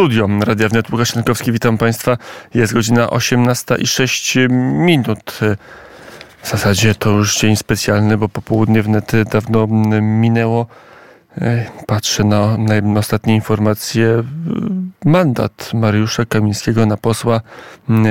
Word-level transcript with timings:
studio 0.00 0.28
Radia 0.40 0.68
Wnet. 0.68 0.90
Łukasz 0.90 1.12
witam 1.46 1.78
Państwa. 1.78 2.16
Jest 2.54 2.72
godzina 2.72 3.10
18 3.10 3.76
i 3.78 3.86
6 3.86 4.38
minut. 4.70 5.38
W 6.42 6.48
zasadzie 6.50 6.94
to 6.94 7.10
już 7.10 7.38
dzień 7.38 7.56
specjalny, 7.56 8.18
bo 8.18 8.28
popołudnie 8.28 8.82
wnet 8.82 9.12
dawno 9.32 9.66
minęło. 10.00 10.66
Patrzę 11.86 12.24
na, 12.24 12.56
na 12.56 13.00
ostatnie 13.00 13.34
informacje. 13.34 14.22
Mandat 15.04 15.70
Mariusza 15.74 16.24
Kamińskiego 16.24 16.86
na 16.86 16.96
posła 16.96 17.40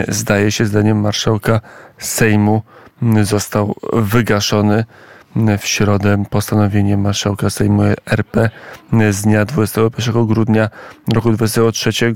zdaje 0.08 0.52
się 0.52 0.66
zdaniem 0.66 1.02
marszałka 1.02 1.62
Sejmu 1.98 2.62
został 3.22 3.76
wygaszony 3.94 4.86
w 5.36 5.68
środę 5.68 6.24
postanowienie 6.30 6.98
marszałka 6.98 7.50
Sejmu 7.50 7.82
RP 8.06 8.50
z 9.12 9.22
dnia 9.22 9.46
21 9.46 10.28
grudnia 10.28 10.70
roku 11.14 11.32
2023 11.32 12.14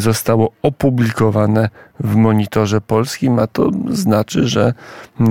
zostało 0.00 0.52
opublikowane 0.62 1.68
w 2.00 2.14
monitorze 2.16 2.80
polskim, 2.80 3.38
a 3.38 3.46
to 3.46 3.70
znaczy, 3.90 4.48
że 4.48 4.74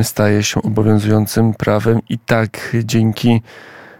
staje 0.04 0.44
się 0.44 0.62
obowiązującym 0.62 1.54
prawem 1.54 2.00
i 2.10 2.20
tak 2.20 2.76
dzięki 2.84 3.42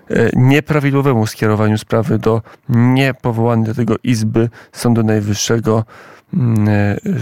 e, 0.10 0.30
nieprawidłowemu 0.34 1.28
skierowaniu 1.28 1.78
sprawy 1.78 2.20
do 2.20 2.42
niepowołanej 2.70 3.66
do 3.66 3.76
tego 3.76 3.96
Izby 4.04 4.50
Sądu 4.72 5.04
Najwyższego 5.04 5.86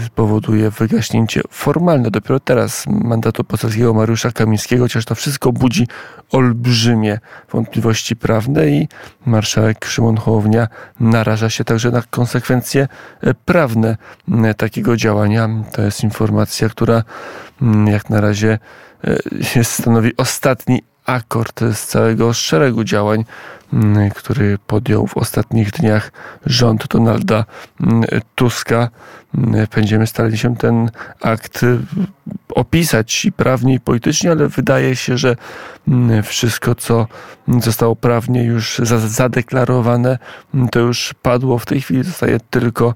spowoduje 0.06 0.70
wygaśnięcie 0.70 1.40
formalne 1.50 2.10
dopiero 2.10 2.40
teraz 2.40 2.86
mandatu 2.86 3.44
poselskiego 3.44 3.94
Mariusza 3.94 4.32
Kamińskiego, 4.32 4.84
chociaż 4.84 5.04
to 5.04 5.14
wszystko 5.14 5.52
budzi 5.52 5.86
olbrzymie 6.32 7.18
wątpliwości 7.52 8.16
prawne 8.16 8.68
i 8.68 8.88
marszałek 9.26 9.84
Szymon 9.84 10.16
Hołownia 10.16 10.68
naraża 11.00 11.50
się 11.50 11.64
także 11.64 11.90
na 11.90 12.02
konsekwencje 12.10 12.88
e, 13.20 13.34
prawne 13.34 13.96
mm, 14.28 14.54
takiego 14.54 14.96
działania. 14.96 15.48
To 15.72 15.82
jest 15.82 16.04
informacja, 16.04 16.68
która 16.68 17.02
mm, 17.62 17.86
jak 17.86 18.10
na 18.10 18.20
razie 18.20 18.58
e, 19.54 19.64
stanowi 19.64 20.16
ostatni 20.16 20.82
akord 21.08 21.60
z 21.72 21.86
całego 21.86 22.32
szeregu 22.32 22.84
działań, 22.84 23.24
mm, 23.72 24.10
który 24.10 24.58
podjął 24.66 25.06
w 25.06 25.16
ostatnich 25.16 25.70
dniach 25.70 26.12
rząd 26.46 26.86
Donalda 26.86 27.44
mm, 27.80 28.04
Tuska. 28.34 28.88
Mm, 29.34 29.66
będziemy 29.74 30.06
starali 30.06 30.38
się 30.38 30.56
ten 30.56 30.90
akt 31.22 31.64
opisać 32.54 33.24
i 33.24 33.32
prawnie, 33.32 33.74
i 33.74 33.80
politycznie, 33.80 34.30
ale 34.30 34.48
wydaje 34.48 34.96
się, 34.96 35.18
że 35.18 35.36
wszystko, 36.22 36.74
co 36.74 37.06
zostało 37.60 37.96
prawnie 37.96 38.44
już 38.44 38.80
zadeklarowane, 39.06 40.18
to 40.70 40.80
już 40.80 41.14
padło. 41.22 41.58
W 41.58 41.66
tej 41.66 41.80
chwili 41.80 42.04
zostaje 42.04 42.40
tylko 42.50 42.94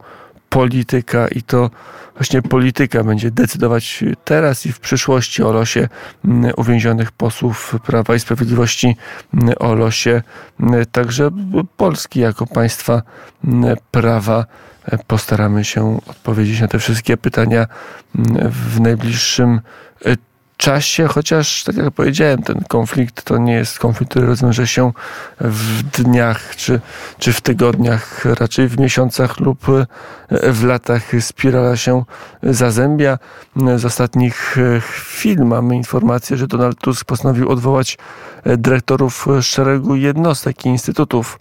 polityka 0.52 1.28
i 1.28 1.42
to 1.42 1.70
właśnie 2.16 2.42
polityka 2.42 3.04
będzie 3.04 3.30
decydować 3.30 4.04
teraz 4.24 4.66
i 4.66 4.72
w 4.72 4.80
przyszłości 4.80 5.42
o 5.42 5.52
losie 5.52 5.88
mm, 6.24 6.52
uwięzionych 6.56 7.12
posłów 7.12 7.76
Prawa 7.86 8.14
i 8.14 8.20
Sprawiedliwości, 8.20 8.96
mm, 9.34 9.54
o 9.58 9.74
losie 9.74 10.22
mm, 10.60 10.86
także 10.92 11.30
Polski 11.76 12.20
jako 12.20 12.46
państwa 12.46 13.02
prawa. 13.90 14.46
Postaramy 15.06 15.64
się 15.64 16.00
odpowiedzieć 16.06 16.60
na 16.60 16.68
te 16.68 16.78
wszystkie 16.78 17.16
pytania 17.16 17.66
w 18.50 18.80
najbliższym 18.80 19.60
czasie, 20.62 21.06
chociaż 21.06 21.64
tak 21.64 21.76
jak 21.76 21.90
powiedziałem, 21.90 22.42
ten 22.42 22.64
konflikt 22.68 23.22
to 23.24 23.38
nie 23.38 23.52
jest 23.52 23.78
konflikt, 23.78 24.10
który 24.10 24.26
rozwiąże 24.26 24.66
się 24.66 24.92
w 25.40 25.82
dniach 25.82 26.56
czy, 26.56 26.80
czy 27.18 27.32
w 27.32 27.40
tygodniach, 27.40 28.24
raczej 28.24 28.68
w 28.68 28.78
miesiącach 28.78 29.40
lub 29.40 29.66
w 30.30 30.64
latach. 30.64 31.02
Spirala 31.20 31.76
się 31.76 32.04
zazębia. 32.42 33.18
Z 33.76 33.84
ostatnich 33.84 34.56
chwil 34.80 35.38
mamy 35.44 35.76
informację, 35.76 36.36
że 36.36 36.46
Donald 36.46 36.78
Tusk 36.78 37.04
postanowił 37.04 37.50
odwołać 37.50 37.98
dyrektorów 38.44 39.26
szeregu 39.40 39.96
jednostek 39.96 40.66
i 40.66 40.68
instytutów, 40.68 41.38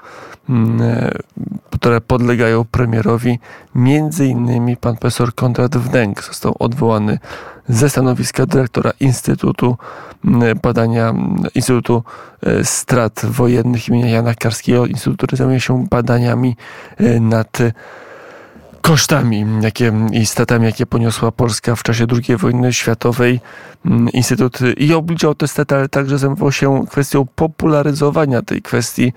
które 1.82 2.02
podlegają 2.02 2.66
premierowi. 2.66 3.40
Między 3.76 4.26
innymi 4.26 4.78
pan 4.78 4.98
profesor 4.98 5.36
Konrad 5.36 5.78
Wnęk 5.78 6.24
został 6.24 6.56
odwołany 6.60 7.20
ze 7.68 7.90
stanowiska 7.90 8.46
dyrektora 8.46 8.92
Instytutu 9.00 9.78
Badania 10.62 11.14
Instytutu 11.56 12.04
e, 12.44 12.64
Strat 12.64 13.26
Wojennych 13.26 13.88
imienia 13.88 14.10
Jana 14.10 14.34
Karskiego, 14.34 14.86
Instytutu, 14.86 15.18
który 15.18 15.38
zajmuje 15.38 15.60
się 15.60 15.88
badaniami 15.90 16.56
e, 16.98 17.20
nad 17.20 17.58
kosztami 18.82 19.46
jakie, 19.62 19.94
i 20.12 20.26
stratami, 20.26 20.66
jakie 20.66 20.86
poniosła 20.86 21.32
Polska 21.32 21.76
w 21.76 21.84
czasie 21.84 22.06
II 22.12 22.38
wojny 22.38 22.74
światowej. 22.74 23.40
Instytut 24.14 24.60
i 24.78 24.94
obliczał 24.94 25.36
te 25.36 25.48
straty, 25.48 25.76
ale 25.76 25.90
także 25.90 26.18
zajmował 26.18 26.52
się 26.52 26.86
kwestią 26.90 27.26
popularyzowania 27.36 28.42
tej 28.42 28.62
kwestii 28.62 29.14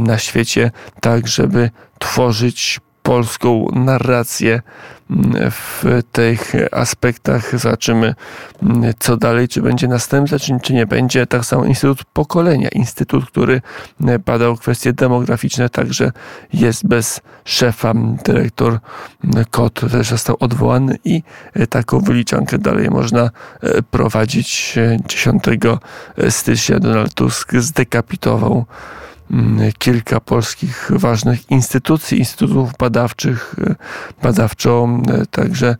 na 0.00 0.18
świecie, 0.18 0.70
tak 1.00 1.28
żeby 1.28 1.70
tworzyć 1.98 2.80
polską 3.08 3.66
narrację 3.72 4.62
mm, 5.10 5.50
w 5.50 5.84
tych 6.12 6.52
aspektach. 6.72 7.58
Zobaczymy, 7.58 8.14
mm, 8.62 8.92
co 8.98 9.16
dalej, 9.16 9.48
czy 9.48 9.62
będzie 9.62 9.88
następca, 9.88 10.38
czy, 10.38 10.58
czy 10.62 10.74
nie 10.74 10.86
będzie. 10.86 11.26
Tak 11.26 11.44
samo 11.44 11.64
Instytut 11.64 12.04
Pokolenia, 12.04 12.68
Instytut, 12.68 13.26
który 13.26 13.60
mm, 14.00 14.22
badał 14.26 14.56
kwestie 14.56 14.92
demograficzne, 14.92 15.68
także 15.68 16.12
jest 16.52 16.86
bez 16.86 17.20
szefa. 17.44 17.94
Dyrektor 18.24 18.78
Kot 19.50 19.80
też 19.90 20.08
został 20.08 20.36
odwołany 20.40 20.98
i 21.04 21.22
e, 21.54 21.66
taką 21.66 22.00
wyliczankę 22.00 22.58
dalej 22.58 22.90
można 22.90 23.30
e, 23.60 23.82
prowadzić. 23.82 24.78
10 25.08 25.42
e, 26.18 26.30
stycznia 26.30 26.78
Donald 26.78 27.14
Tusk 27.14 27.52
zdekapitował 27.54 28.64
kilka 29.78 30.20
polskich 30.20 30.90
ważnych 30.94 31.50
instytucji, 31.50 32.18
instytutów 32.18 32.70
badawczych, 32.78 33.54
e, 33.66 33.74
badawczo, 34.22 34.88
e, 35.08 35.26
także 35.26 35.76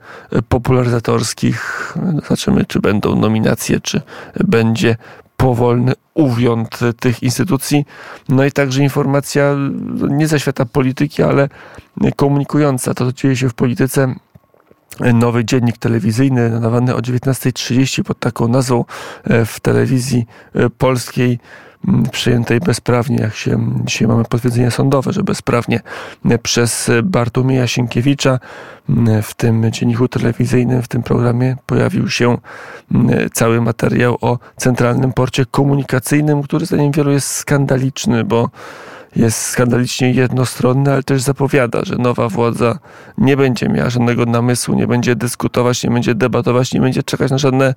popularyzatorskich. 0.49 1.95
Zobaczymy, 2.23 2.65
czy 2.65 2.81
będą 2.81 3.17
nominacje, 3.17 3.81
czy 3.81 4.03
będzie 4.45 4.97
powolny 5.37 5.93
uwiąd 6.15 6.81
tych 7.01 7.23
instytucji. 7.23 7.85
No 8.29 8.45
i 8.45 8.53
także 8.53 8.83
informacja 8.83 9.57
nie 10.09 10.29
ze 10.29 10.41
świata 10.41 10.65
polityki, 10.65 11.23
ale 11.23 11.49
komunikująca 12.17 12.95
to, 12.95 13.07
co 13.07 13.13
dzieje 13.13 13.37
się 13.37 13.49
w 13.49 13.55
polityce 13.55 14.15
nowy 15.15 15.45
dziennik 15.45 15.79
telewizyjny 15.79 16.51
nadawany 16.51 16.95
o 16.95 16.99
19.30 16.99 18.03
pod 18.03 18.19
taką 18.19 18.49
nazwą 18.49 18.85
w 19.47 19.61
telewizji 19.61 20.27
polskiej 20.79 21.39
przyjętej 22.13 22.61
bezprawnie, 22.61 23.17
jak 23.17 23.35
się 23.35 23.71
dzisiaj 23.85 24.09
mamy 24.09 24.25
potwierdzenie 24.25 24.71
sądowe, 24.71 25.13
że 25.13 25.23
bezprawnie 25.23 25.81
przez 26.43 26.91
Bartłomieja 27.03 27.67
Sienkiewicza 27.67 28.39
w 29.23 29.35
tym 29.35 29.73
dzienniku 29.73 30.09
telewizyjnym, 30.09 30.83
w 30.83 30.89
tym 30.89 31.03
programie 31.03 31.57
pojawił 31.67 32.11
się 32.11 32.39
cały 33.33 33.61
materiał 33.61 34.19
o 34.21 34.39
Centralnym 34.57 35.13
Porcie 35.13 35.47
Komunikacyjnym, 35.47 36.43
który 36.43 36.67
zdaniem 36.67 36.93
wielu 36.93 37.11
jest 37.11 37.29
skandaliczny, 37.29 38.25
bo 38.25 38.51
jest 39.17 39.43
skandalicznie 39.43 40.11
jednostronny, 40.11 40.93
ale 40.93 41.03
też 41.03 41.23
zapowiada, 41.23 41.81
że 41.85 41.97
nowa 41.97 42.29
władza 42.29 42.79
nie 43.19 43.37
będzie 43.37 43.69
miała 43.69 43.91
żadnego 43.91 44.27
namysłu, 44.27 44.75
nie 44.75 44.87
będzie 44.87 45.17
dyskutować, 45.17 45.85
nie 45.85 45.91
będzie 45.91 46.15
debatować, 46.15 46.73
nie 46.75 46.81
będzie 46.81 47.03
czekać 47.03 47.31
na 47.31 47.39
żadne 47.39 47.75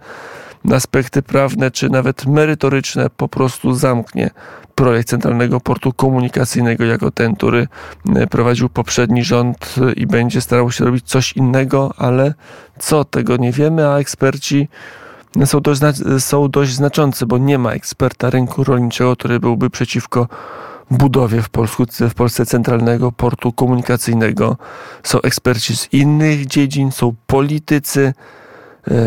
aspekty 0.76 1.22
prawne 1.22 1.72
czy 1.72 1.90
nawet 1.90 2.26
merytoryczne 2.26 3.10
po 3.10 3.28
prostu 3.28 3.74
zamknie 3.74 4.30
projekt 4.76 5.10
Centralnego 5.10 5.60
Portu 5.60 5.94
Komunikacyjnego 5.94 6.86
jako 6.86 7.12
ten, 7.12 7.36
który 7.36 7.68
e, 8.16 8.28
prowadził 8.28 8.70
poprzedni 8.70 9.24
rząd 9.24 9.76
i 9.96 10.08
będzie 10.08 10.42
starał 10.42 10.72
się 10.72 10.86
robić 10.86 11.06
coś 11.06 11.34
innego, 11.34 11.94
ale 11.98 12.34
co 12.80 13.06
tego 13.06 13.38
nie 13.38 13.52
wiemy, 13.52 13.90
a 13.90 13.98
eksperci 13.98 14.68
są 15.46 15.60
dość, 15.60 15.81
są 16.19 16.50
dość 16.50 16.74
znaczący, 16.74 17.25
bo 17.25 17.38
nie 17.38 17.57
ma 17.57 17.72
eksperta 17.72 18.30
rynku 18.30 18.64
rolniczego, 18.64 19.16
który 19.16 19.40
byłby 19.40 19.69
przeciwko 19.69 20.28
budowie 20.92 21.42
w, 21.42 21.50
Polsku, 21.50 21.86
w 22.10 22.14
Polsce 22.14 22.46
centralnego 22.46 23.12
portu 23.12 23.52
komunikacyjnego. 23.52 24.57
Są 25.04 25.22
eksperci 25.22 25.78
z 25.78 25.94
innych 25.94 26.46
dziedzin, 26.46 26.92
są 26.92 27.16
politycy, 27.28 28.14
E, 28.14 28.14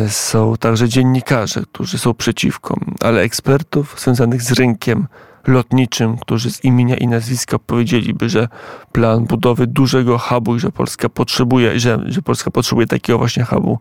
są 0.08 0.56
także 0.56 0.88
dziennikarze, 0.88 1.62
którzy 1.72 1.98
są 1.98 2.14
przeciwko, 2.14 2.76
ale 3.00 3.20
ekspertów 3.20 4.00
związanych 4.00 4.42
z 4.42 4.52
rynkiem 4.52 5.06
lotniczym, 5.46 6.16
którzy 6.16 6.50
z 6.50 6.64
imienia 6.64 6.96
i 6.96 7.06
nazwiska 7.06 7.58
powiedzieliby, 7.58 8.28
że 8.28 8.48
plan 8.92 9.24
budowy 9.24 9.66
dużego 9.66 10.18
hubu 10.18 10.56
i 10.56 10.60
że 10.60 10.70
Polska 10.70 11.08
potrzebuje, 11.08 11.80
że, 11.80 12.00
że 12.06 12.22
Polska 12.22 12.50
potrzebuje 12.50 12.86
takiego 12.86 13.18
właśnie 13.18 13.44
hubu, 13.44 13.78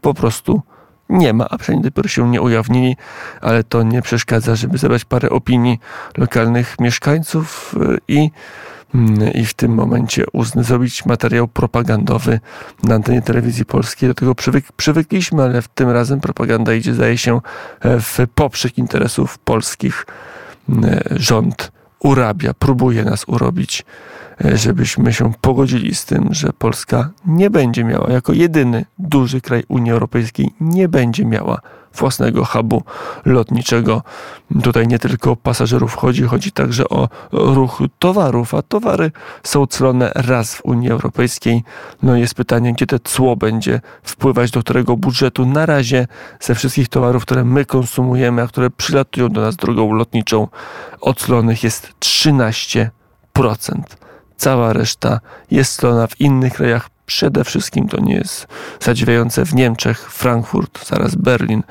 po 0.00 0.14
prostu 0.14 0.62
nie 1.08 1.32
ma, 1.32 1.48
a 1.50 1.58
przynajmniej 1.58 1.90
dopiero 1.90 2.08
się 2.08 2.30
nie 2.30 2.40
ujawnili, 2.40 2.96
ale 3.40 3.64
to 3.64 3.82
nie 3.82 4.02
przeszkadza, 4.02 4.56
żeby 4.56 4.78
zebrać 4.78 5.04
parę 5.04 5.30
opinii 5.30 5.78
lokalnych 6.16 6.76
mieszkańców 6.80 7.74
e, 7.80 7.96
i 8.08 8.30
i 9.34 9.46
w 9.46 9.54
tym 9.54 9.74
momencie 9.74 10.24
zrobić 10.56 11.06
materiał 11.06 11.48
propagandowy 11.48 12.40
na 12.82 12.94
antenie 12.94 13.22
telewizji 13.22 13.64
polskiej. 13.64 14.08
Do 14.08 14.14
tego 14.14 14.34
przywyk, 14.34 14.72
przywykliśmy, 14.72 15.42
ale 15.42 15.62
tym 15.74 15.90
razem 15.90 16.20
propaganda 16.20 16.74
idzie, 16.74 16.94
zdaje 16.94 17.18
się, 17.18 17.40
w 17.84 18.18
poprzek 18.34 18.78
interesów 18.78 19.38
polskich. 19.38 20.06
Rząd 21.10 21.72
urabia, 22.04 22.54
próbuje 22.54 23.04
nas 23.04 23.24
urobić, 23.28 23.84
e, 24.44 24.56
żebyśmy 24.56 25.12
się 25.12 25.32
pogodzili 25.40 25.94
z 25.94 26.04
tym, 26.04 26.28
że 26.30 26.52
Polska 26.58 27.10
nie 27.26 27.50
będzie 27.50 27.84
miała, 27.84 28.10
jako 28.10 28.32
jedyny 28.32 28.84
duży 28.98 29.40
kraj 29.40 29.64
Unii 29.68 29.92
Europejskiej, 29.92 30.50
nie 30.60 30.88
będzie 30.88 31.24
miała 31.24 31.60
własnego 31.96 32.44
hubu 32.44 32.82
lotniczego. 33.24 34.02
Tutaj 34.62 34.88
nie 34.88 34.98
tylko 34.98 35.30
o 35.30 35.36
pasażerów 35.36 35.94
chodzi, 35.94 36.22
chodzi 36.22 36.52
także 36.52 36.88
o 36.88 37.08
ruch 37.32 37.82
towarów, 37.98 38.54
a 38.54 38.62
towary 38.62 39.10
są 39.42 39.66
clone 39.66 40.12
raz 40.14 40.54
w 40.54 40.64
Unii 40.64 40.90
Europejskiej. 40.90 41.64
No 42.02 42.16
jest 42.16 42.34
pytanie, 42.34 42.72
gdzie 42.72 42.86
te 42.86 42.98
cło 42.98 43.36
będzie 43.36 43.80
wpływać 44.02 44.50
do 44.50 44.60
którego 44.60 44.96
budżetu. 44.96 45.46
Na 45.46 45.66
razie 45.66 46.06
ze 46.40 46.54
wszystkich 46.54 46.88
towarów, 46.88 47.22
które 47.22 47.44
my 47.44 47.64
konsumujemy, 47.64 48.42
a 48.42 48.46
które 48.46 48.70
przylatują 48.70 49.28
do 49.28 49.40
nas 49.40 49.56
drogą 49.56 49.92
lotniczą, 49.92 50.48
oclonych 51.00 51.64
jest 51.64 51.92
13%. 52.00 52.88
Cała 54.36 54.72
reszta 54.72 55.20
jest 55.50 55.76
clona 55.76 56.06
w 56.06 56.20
innych 56.20 56.52
krajach 56.52 56.93
Przede 57.06 57.44
wszystkim 57.44 57.88
to 57.88 58.00
nie 58.00 58.14
jest 58.14 58.46
zadziwiające 58.80 59.44
w 59.44 59.54
Niemczech, 59.54 60.12
Frankfurt, 60.12 60.86
zaraz 60.86 61.14
Berlin. 61.14 61.62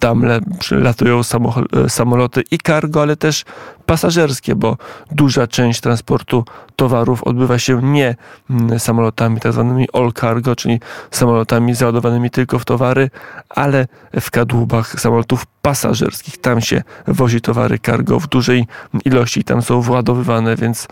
Tam 0.00 0.24
latują 0.70 1.20
e, 1.20 1.88
samoloty 1.88 2.42
i 2.50 2.58
cargo, 2.58 3.02
ale 3.02 3.16
też 3.16 3.44
pasażerskie, 3.86 4.54
bo 4.54 4.76
duża 5.10 5.46
część 5.46 5.80
transportu 5.80 6.44
towarów 6.76 7.24
odbywa 7.24 7.58
się 7.58 7.82
nie 7.82 8.14
mm, 8.50 8.80
samolotami 8.80 9.40
tak 9.40 9.52
zwanymi 9.52 9.88
all 9.92 10.12
cargo, 10.12 10.56
czyli 10.56 10.80
samolotami 11.10 11.74
załadowanymi 11.74 12.30
tylko 12.30 12.58
w 12.58 12.64
towary, 12.64 13.10
ale 13.48 13.86
w 14.20 14.30
kadłubach 14.30 15.00
samolotów 15.00 15.46
pasażerskich. 15.62 16.40
Tam 16.40 16.60
się 16.60 16.82
wozi 17.06 17.40
towary 17.40 17.78
cargo 17.78 18.20
w 18.20 18.26
dużej 18.26 18.66
ilości, 19.04 19.44
tam 19.44 19.62
są 19.62 19.80
władowywane, 19.80 20.56
więc 20.56 20.88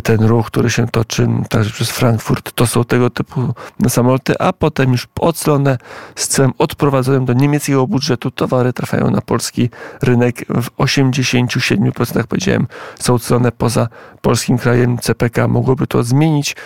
ten 0.00 0.24
ruch, 0.24 0.46
który 0.46 0.70
się 0.70 0.88
toczy 0.88 1.28
także 1.48 1.70
przez 1.70 1.90
Frankfurt, 1.90 2.52
to 2.52 2.66
są 2.66 2.84
tego 2.84 3.10
typu 3.10 3.54
samoloty, 3.88 4.38
a 4.38 4.52
potem 4.52 4.92
już 4.92 5.08
odslone 5.20 5.78
z 6.14 6.28
celem 6.28 6.52
odprowadzonym 6.58 7.24
do 7.24 7.32
niemieckiego 7.32 7.86
budżetu 7.86 8.30
towary 8.30 8.72
trafiają 8.72 9.10
na 9.10 9.20
polski 9.20 9.70
rynek 10.02 10.44
w 10.48 10.70
87% 10.76 12.24
powiedziałem 12.24 12.66
są 12.98 13.14
odslone 13.14 13.52
poza 13.52 13.88
polskim 14.20 14.58
krajem. 14.58 14.98
CPK 14.98 15.48
mogłoby 15.48 15.86
to 15.86 16.02
zmienić. 16.02 16.56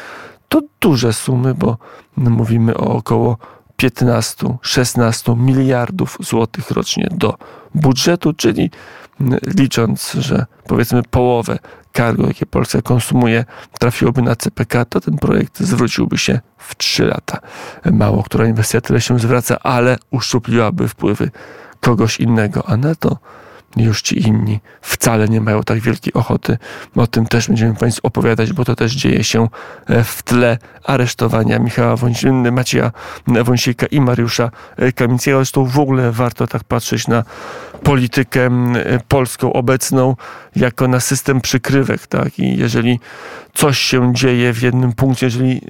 To 0.49 0.63
duże 0.81 1.13
sumy, 1.13 1.55
bo 1.55 1.77
mówimy 2.17 2.77
o 2.77 2.95
około 2.95 3.39
15-16 3.83 5.39
miliardów 5.39 6.19
złotych 6.21 6.71
rocznie 6.71 7.09
do 7.11 7.35
budżetu, 7.75 8.33
czyli 8.33 8.71
licząc, 9.59 10.13
że 10.13 10.47
powiedzmy 10.67 11.03
połowę 11.03 11.59
cargo, 11.97 12.27
jakie 12.27 12.47
Polska 12.47 12.83
konsumuje, 12.83 13.45
trafiłoby 13.79 14.23
na 14.23 14.37
CPK, 14.37 14.85
to 14.85 15.01
ten 15.01 15.19
projekt 15.19 15.61
zwróciłby 15.61 16.19
się 16.19 16.41
w 16.59 16.77
3 16.77 17.05
lata. 17.05 17.41
Mało 17.93 18.23
która 18.23 18.47
inwestycja 18.47 18.81
tyle 18.81 19.01
się 19.01 19.19
zwraca, 19.19 19.59
ale 19.59 19.99
uszczupliłaby 20.11 20.89
wpływy 20.89 21.31
kogoś 21.81 22.21
innego, 22.21 22.69
a 22.69 22.77
na 22.77 22.95
to 22.95 23.19
już 23.77 24.03
ci 24.03 24.29
inni 24.29 24.61
wcale 24.81 25.29
nie 25.29 25.41
mają 25.41 25.63
tak 25.63 25.81
wielkiej 25.81 26.13
ochoty. 26.13 26.59
O 26.97 27.07
tym 27.07 27.27
też 27.27 27.49
będziemy 27.49 27.75
Państwu 27.75 28.07
opowiadać, 28.07 28.53
bo 28.53 28.65
to 28.65 28.77
też 28.77 28.93
dzieje 28.93 29.25
się 29.25 29.49
e, 29.87 30.05
w 30.05 30.23
tle 30.23 30.59
aresztowania 30.85 31.59
Michała 31.59 31.97
Wąsiny, 31.97 32.53
Macieja 32.53 32.93
Wąsika 33.27 33.87
i 33.87 34.01
Mariusza 34.01 34.51
e, 34.77 34.93
Kamińskiego. 34.93 35.39
Zresztą 35.39 35.65
w 35.65 35.79
ogóle 35.79 36.13
warto 36.13 36.47
tak 36.47 36.65
patrzeć 36.65 37.09
na 37.09 37.25
politykę 37.83 38.47
e, 38.47 39.01
polską 39.09 39.53
obecną 39.53 40.17
jako 40.57 40.89
na 40.89 41.01
system 41.01 41.41
przykrywek. 41.41 42.07
Tak? 42.07 42.39
I 42.39 42.57
jeżeli 42.57 43.01
coś 43.55 43.79
się 43.79 44.15
dzieje 44.15 44.53
w 44.53 44.63
jednym 44.63 44.93
punkcie, 44.93 45.27
jeżeli 45.27 45.61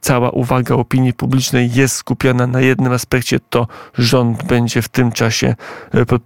cała 0.00 0.30
uwaga 0.30 0.74
opinii 0.74 1.12
publicznej 1.12 1.72
jest 1.72 1.96
skupiona 1.96 2.46
na 2.46 2.60
jednym 2.60 2.92
aspekcie, 2.92 3.40
to 3.50 3.66
rząd 3.98 4.42
będzie 4.42 4.82
w 4.82 4.88
tym 4.88 5.12
czasie 5.12 5.54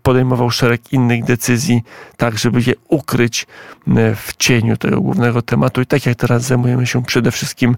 podejmował 0.02 0.50
szereg 0.50 0.85
innych 0.92 1.24
decyzji, 1.24 1.82
tak 2.16 2.38
żeby 2.38 2.60
je 2.66 2.74
ukryć 2.88 3.46
e, 3.88 4.14
w 4.14 4.36
cieniu 4.36 4.76
tego 4.76 5.00
głównego 5.00 5.42
tematu. 5.42 5.80
I 5.80 5.86
tak 5.86 6.06
jak 6.06 6.16
teraz 6.16 6.42
zajmujemy 6.42 6.86
się 6.86 7.04
przede 7.04 7.30
wszystkim 7.30 7.76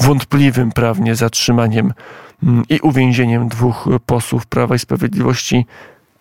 wątpliwym 0.00 0.72
prawnie 0.72 1.14
zatrzymaniem 1.14 1.92
mm, 2.42 2.62
i 2.68 2.80
uwięzieniem 2.80 3.48
dwóch 3.48 3.88
posłów 4.06 4.46
Prawa 4.46 4.74
i 4.74 4.78
Sprawiedliwości, 4.78 5.66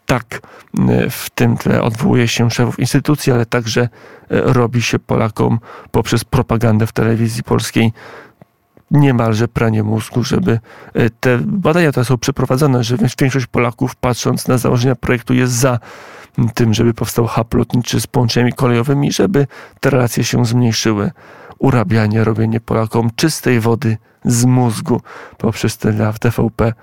tak 0.05 0.41
e, 0.89 1.09
w 1.09 1.29
tym 1.29 1.57
tle 1.57 1.81
odwołuje 1.81 2.27
się 2.27 2.51
szefów 2.51 2.79
instytucji, 2.79 3.33
ale 3.33 3.45
także 3.45 3.81
e, 3.81 3.89
robi 4.29 4.81
się 4.81 4.99
Polakom 4.99 5.59
poprzez 5.91 6.23
propagandę 6.23 6.87
w 6.87 6.91
telewizji 6.91 7.43
polskiej 7.43 7.93
niemalże 8.91 9.47
pranie 9.47 9.83
mózgu, 9.83 10.23
żeby 10.23 10.59
te 11.19 11.37
badania 11.37 11.91
te 11.91 12.05
są 12.05 12.17
przeprowadzone, 12.17 12.83
że 12.83 12.97
większość 13.19 13.45
Polaków 13.47 13.95
patrząc 13.95 14.47
na 14.47 14.57
założenia 14.57 14.95
projektu 14.95 15.33
jest 15.33 15.53
za 15.53 15.79
tym, 16.53 16.73
żeby 16.73 16.93
powstał 16.93 17.27
hub 17.27 17.53
lotniczy 17.53 18.01
z 18.01 18.07
połączeniami 18.07 18.53
kolejowymi, 18.53 19.11
żeby 19.11 19.47
te 19.79 19.89
relacje 19.89 20.23
się 20.23 20.45
zmniejszyły. 20.45 21.11
Urabianie, 21.59 22.23
robienie 22.23 22.59
Polakom 22.59 23.09
czystej 23.15 23.59
wody 23.59 23.97
z 24.25 24.45
mózgu 24.45 25.01
poprzez 25.37 25.77
tyle 25.77 26.13
w 26.13 26.19
TVP. 26.19 26.73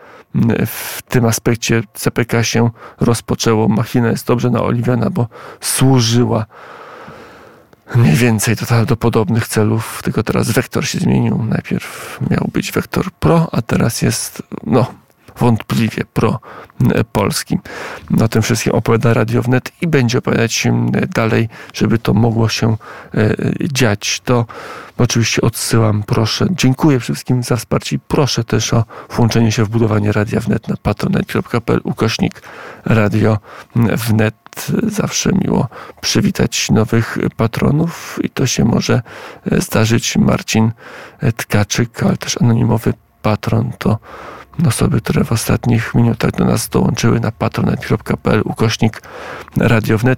W 0.66 1.02
tym 1.08 1.24
aspekcie 1.24 1.82
CPK 1.94 2.42
się 2.42 2.70
rozpoczęło. 3.00 3.68
Machina 3.68 4.08
jest 4.08 4.26
dobrze 4.26 4.50
naoliwiona, 4.50 5.10
bo 5.10 5.26
służyła 5.60 6.46
mniej 7.94 8.16
więcej 8.16 8.56
to 8.56 8.86
do 8.86 8.96
podobnych 8.96 9.48
celów, 9.48 10.00
tylko 10.04 10.22
teraz 10.22 10.50
wektor 10.50 10.86
się 10.86 10.98
zmienił. 10.98 11.44
Najpierw 11.44 12.18
miał 12.30 12.48
być 12.52 12.72
wektor 12.72 13.10
pro, 13.10 13.48
a 13.52 13.62
teraz 13.62 14.02
jest, 14.02 14.42
no, 14.66 14.86
wątpliwie 15.38 16.04
pro-polskim. 16.12 17.60
O 18.22 18.28
tym 18.28 18.42
wszystkim 18.42 18.72
opowiada 18.72 19.14
Radio 19.14 19.42
Wnet 19.42 19.72
i 19.80 19.86
będzie 19.86 20.18
opowiadać 20.18 20.68
dalej, 21.14 21.48
żeby 21.74 21.98
to 21.98 22.14
mogło 22.14 22.48
się 22.48 22.76
e, 23.14 23.34
dziać. 23.72 24.20
To 24.24 24.46
oczywiście 24.98 25.42
odsyłam, 25.42 26.02
proszę. 26.06 26.46
Dziękuję 26.50 27.00
wszystkim 27.00 27.42
za 27.42 27.56
wsparcie 27.56 27.96
i 27.96 27.98
proszę 27.98 28.44
też 28.44 28.74
o 28.74 28.84
włączenie 29.10 29.52
się 29.52 29.64
w 29.64 29.68
budowanie 29.68 30.12
Radia 30.12 30.40
Wnet 30.40 30.68
na 30.68 30.76
patronet.pl 30.82 31.80
ukośnik 31.84 32.42
Radio 32.84 33.38
Wnet. 33.76 34.47
Zawsze 34.86 35.30
miło 35.32 35.68
przywitać 36.00 36.70
nowych 36.70 37.18
patronów 37.36 38.18
i 38.22 38.30
to 38.30 38.46
się 38.46 38.64
może 38.64 39.02
e, 39.52 39.60
zdarzyć. 39.60 40.16
Marcin 40.16 40.72
Tkaczyk, 41.36 42.02
ale 42.02 42.16
też 42.16 42.42
anonimowy 42.42 42.94
patron 43.22 43.72
to 43.78 43.98
osoby, 44.66 45.00
które 45.00 45.24
w 45.24 45.32
ostatnich 45.32 45.94
minutach 45.94 46.30
do 46.30 46.44
nas 46.44 46.68
dołączyły 46.68 47.20
na 47.20 47.32
patronet.pl 47.32 48.42
ukośnik 48.44 49.02
radiownet 49.56 50.16